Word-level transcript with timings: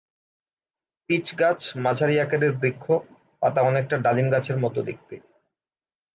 Pitch 1.09 1.25
গাছ 1.35 1.59
মাঝারি 1.77 2.15
আকারের 2.19 2.51
বৃক্ষ, 2.61 2.85
পাতা 3.41 3.61
অনেকটা 3.61 3.95
ডালিম 3.97 4.27
পাতার 4.29 4.57
মতো 4.59 4.79
দেখতে। 4.81 5.15